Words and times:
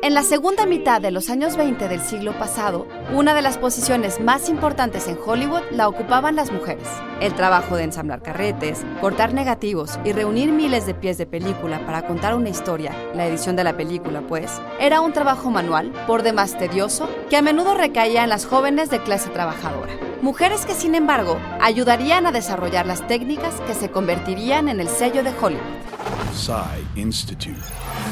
En 0.00 0.14
la 0.14 0.22
segunda 0.22 0.64
mitad 0.64 1.00
de 1.00 1.10
los 1.10 1.28
años 1.28 1.56
20 1.56 1.88
del 1.88 2.00
siglo 2.00 2.32
pasado, 2.38 2.86
una 3.12 3.34
de 3.34 3.42
las 3.42 3.58
posiciones 3.58 4.20
más 4.20 4.48
importantes 4.48 5.08
en 5.08 5.18
Hollywood 5.18 5.62
la 5.72 5.88
ocupaban 5.88 6.36
las 6.36 6.52
mujeres. 6.52 6.86
El 7.20 7.34
trabajo 7.34 7.74
de 7.74 7.82
ensamblar 7.82 8.22
carretes, 8.22 8.84
cortar 9.00 9.34
negativos 9.34 9.98
y 10.04 10.12
reunir 10.12 10.52
miles 10.52 10.86
de 10.86 10.94
pies 10.94 11.18
de 11.18 11.26
película 11.26 11.84
para 11.84 12.06
contar 12.06 12.36
una 12.36 12.48
historia, 12.48 12.92
la 13.12 13.26
edición 13.26 13.56
de 13.56 13.64
la 13.64 13.76
película 13.76 14.20
pues, 14.20 14.52
era 14.78 15.00
un 15.00 15.12
trabajo 15.12 15.50
manual, 15.50 15.90
por 16.06 16.22
demás 16.22 16.56
tedioso, 16.56 17.08
que 17.28 17.36
a 17.36 17.42
menudo 17.42 17.74
recaía 17.74 18.22
en 18.22 18.30
las 18.30 18.46
jóvenes 18.46 18.90
de 18.90 19.02
clase 19.02 19.30
trabajadora. 19.30 19.92
Mujeres 20.22 20.64
que 20.64 20.74
sin 20.74 20.94
embargo 20.94 21.38
ayudarían 21.60 22.24
a 22.24 22.32
desarrollar 22.32 22.86
las 22.86 23.04
técnicas 23.08 23.60
que 23.62 23.74
se 23.74 23.90
convertirían 23.90 24.68
en 24.68 24.78
el 24.78 24.88
sello 24.88 25.24
de 25.24 25.32
Hollywood. 25.40 25.87
Institute. 26.94 27.58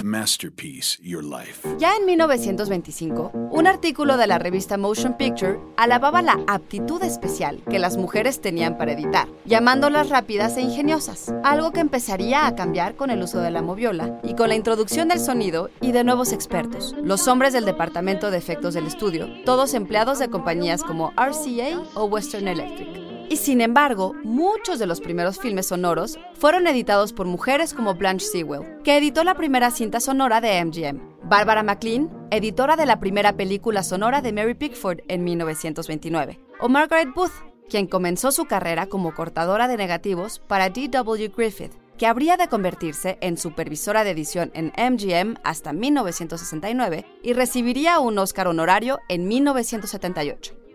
Masterpiece 0.03 0.99
Your 1.01 1.23
Life. 1.23 1.67
Ya 1.79 1.95
en 1.97 2.07
1925, 2.07 3.31
un 3.53 3.67
artículo 3.69 4.17
de 4.17 4.27
la 4.27 4.39
revista 4.41 4.77
Motion 4.77 5.17
Picture 5.17 5.61
alababa 5.77 6.23
la 6.23 6.41
aptitud 6.49 7.01
especial 7.05 7.63
que 7.71 7.79
las 7.79 7.97
mujeres 7.97 8.41
tenían 8.41 8.77
para 8.77 8.93
editar, 8.93 9.29
llamándolas 9.45 10.09
rápidas 10.09 10.57
e 10.57 10.63
ingeniosas, 10.63 11.33
algo 11.45 11.71
que 11.71 11.81
empezaría 11.81 12.49
a 12.49 12.57
cambiar 12.57 12.97
con 12.97 13.11
el 13.11 13.23
uso 13.23 13.39
de 13.39 13.53
la 13.53 13.63
moviola 13.63 14.21
y 14.25 14.35
con 14.35 14.49
la 14.49 14.57
introducción 14.57 15.07
del 15.09 15.21
sonido 15.21 15.71
y 15.81 15.93
de 15.93 16.03
nuevos 16.03 16.33
expertos, 16.33 16.97
los 17.01 17.29
hombres 17.29 17.53
del 17.53 17.65
departamento 17.65 18.33
de 18.33 18.39
efectos 18.39 18.75
del 18.75 18.89
estudio, 18.89 19.29
todos 19.45 19.73
empleados 19.73 20.19
de 20.19 20.31
compañías 20.31 20.83
como 20.83 21.13
RCA 21.13 21.81
o 21.95 22.07
Western 22.07 22.49
Electric. 22.49 23.16
Y 23.29 23.39
sin 23.39 23.61
embargo, 23.61 24.15
muchos 24.23 24.79
de 24.79 24.87
los 24.87 25.01
primeros 25.01 25.41
filmes 25.41 25.67
sonoros 25.67 26.19
fueron 26.35 26.67
editados 26.69 27.13
por 27.13 27.27
mujeres 27.27 27.75
como 27.75 27.95
Blanche 27.95 28.27
Sewell, 28.27 28.83
que 28.85 28.97
editó 28.97 29.25
la 29.25 29.35
primera 29.35 29.73
cinta 29.73 29.99
sonora 29.99 30.41
de 30.41 30.65
MGM, 30.65 31.01
Barbara 31.25 31.65
McLean, 31.65 32.29
editora 32.31 32.77
de 32.77 32.87
la 32.87 33.01
primera 33.01 33.37
película 33.37 33.83
sonora 33.83 34.23
de 34.23 34.33
Mary 34.33 34.55
Pickford 34.55 35.01
en 35.09 35.25
1929, 35.25 36.39
o 36.61 36.69
Margaret 36.69 37.09
Booth, 37.15 37.33
quien 37.69 37.89
comenzó 37.89 38.31
su 38.31 38.45
carrera 38.45 38.87
como 38.87 39.13
cortadora 39.13 39.67
de 39.67 39.77
negativos 39.77 40.39
para 40.39 40.71
D.W. 40.71 41.33
Griffith, 41.37 41.73
que 41.99 42.07
habría 42.07 42.37
de 42.37 42.49
convertirse 42.49 43.19
en 43.21 43.39
supervisora 43.39 44.05
de 44.05 44.11
edición 44.11 44.53
en 44.55 44.67
MGM 44.77 45.39
hasta 45.43 45.73
1969 45.73 47.05
y 47.25 47.33
recibiría 47.33 47.99
un 47.99 48.19
Oscar 48.19 48.47
honorario 48.47 49.01
en 49.09 49.27
1978. 49.27 50.66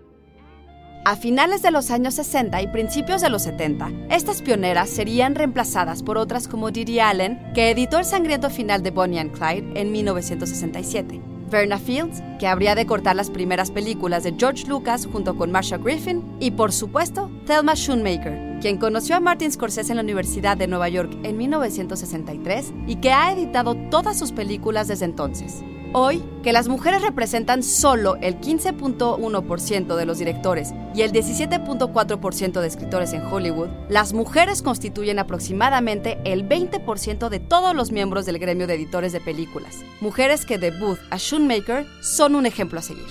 A 1.04 1.16
finales 1.16 1.64
de 1.64 1.72
los 1.72 1.90
años 1.90 2.14
60 2.14 2.62
y 2.62 2.68
principios 2.68 3.22
de 3.22 3.30
los 3.32 3.42
70, 3.42 3.90
estas 4.12 4.44
pioneras 4.44 4.88
serían 4.88 5.34
reemplazadas 5.34 6.04
por 6.04 6.20
otras 6.20 6.48
como 6.48 6.70
Didi 6.70 7.00
Allen, 7.00 7.42
que 7.56 7.72
editó 7.72 7.98
El 7.98 8.06
sangriento 8.06 8.52
final 8.52 8.84
de 8.84 8.92
Bonnie 8.92 9.18
and 9.18 9.32
Clyde 9.32 9.82
en 9.82 9.92
1967. 9.92 11.20
Verna 11.50 11.80
Fields, 11.80 12.22
que 12.40 12.46
habría 12.46 12.76
de 12.76 12.86
cortar 12.86 13.16
las 13.16 13.32
primeras 13.32 13.72
películas 13.72 14.22
de 14.24 14.36
George 14.38 14.68
Lucas 14.68 15.08
junto 15.12 15.36
con 15.36 15.52
Marsha 15.52 15.78
Griffin, 15.78 16.24
y 16.40 16.52
por 16.52 16.72
supuesto, 16.72 17.32
Thelma 17.48 17.76
Schoonmaker, 17.76 18.60
quien 18.62 18.78
conoció 18.78 19.16
a 19.16 19.20
Martin 19.20 19.52
Scorsese 19.52 19.92
en 19.92 19.98
la 19.98 20.04
Universidad 20.04 20.56
de 20.56 20.68
Nueva 20.68 20.88
York 20.88 21.18
en 21.24 21.36
1963 21.36 22.74
y 22.86 22.98
que 22.98 23.12
ha 23.12 23.34
editado 23.34 23.74
todas 23.90 24.20
sus 24.20 24.32
películas 24.32 24.88
desde 24.88 25.06
entonces. 25.06 25.64
Hoy, 25.94 26.24
que 26.42 26.54
las 26.54 26.70
mujeres 26.70 27.02
representan 27.02 27.64
solo 27.64 28.16
el 28.22 28.40
15.1% 28.40 29.96
de 29.98 30.06
los 30.06 30.20
directores 30.20 30.74
y 30.96 31.02
el 31.02 31.12
17.4% 31.12 32.62
de 32.62 32.68
escritores 32.68 33.12
en 33.12 33.26
Hollywood, 33.26 33.68
las 33.90 34.14
mujeres 34.14 34.62
constituyen 34.62 35.20
aproximadamente 35.20 36.18
el 36.24 36.48
20% 36.48 37.28
de 37.28 37.40
todos 37.42 37.76
los 37.76 37.92
miembros 37.92 38.26
del 38.26 38.40
gremio 38.40 38.68
de 38.68 38.76
editores 38.76 39.12
de 39.12 39.20
películas. 39.20 39.80
Mujeres 40.00 40.46
que 40.46 40.58
de 40.58 40.72
Booth 40.72 41.00
a 41.10 41.18
Shoemaker 41.18 41.86
son 42.02 42.36
un 42.36 42.46
ejemplo 42.46 42.80
a 42.80 42.84
seguir. 42.84 43.08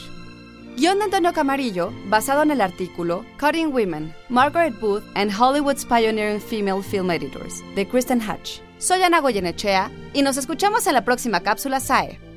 Guión 0.78 1.01
de 1.01 1.05
Antonio 1.05 1.34
Camarillo, 1.34 1.92
basado 2.06 2.42
en 2.42 2.51
el 2.51 2.62
artículo 2.62 3.27
Cutting 3.39 3.75
Women, 3.75 4.14
Margaret 4.31 4.81
Booth 4.81 5.05
and 5.14 5.31
Hollywood's 5.39 5.84
Pioneering 5.84 6.40
Female 6.40 6.83
Film 6.83 7.11
Editors, 7.11 7.63
de 7.74 7.86
Kristen 7.86 8.23
Hatch. 8.23 8.61
Soy 8.79 9.02
Ana 9.02 9.20
Goyenechea 9.20 9.90
y 10.14 10.23
nos 10.23 10.39
escuchamos 10.39 10.86
en 10.86 10.95
la 10.95 11.05
próxima 11.05 11.40
cápsula 11.40 11.80
SAE. 11.80 12.30